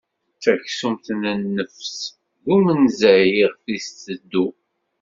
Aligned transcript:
D 0.33 0.37
taksumt 0.43 1.07
d 1.23 1.27
nnefs, 1.41 1.95
d 2.43 2.45
umenzay 2.55 3.23
iɣef 3.43 3.63
iteddu. 3.75 4.47